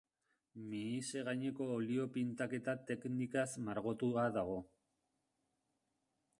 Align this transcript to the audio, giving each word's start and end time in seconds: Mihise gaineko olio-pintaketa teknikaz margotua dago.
Mihise 0.69 1.21
gaineko 1.27 1.67
olio-pintaketa 1.73 2.75
teknikaz 2.89 3.45
margotua 3.69 4.27
dago. 4.41 4.59